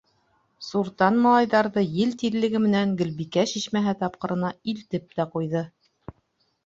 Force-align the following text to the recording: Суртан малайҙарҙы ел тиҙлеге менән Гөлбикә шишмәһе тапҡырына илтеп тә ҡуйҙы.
Суртан 0.67 1.19
малайҙарҙы 1.25 1.83
ел 1.99 2.15
тиҙлеге 2.23 2.63
менән 2.65 2.95
Гөлбикә 3.03 3.45
шишмәһе 3.55 3.95
тапҡырына 4.03 4.53
илтеп 4.73 5.17
тә 5.21 5.27
ҡуйҙы. 5.37 5.63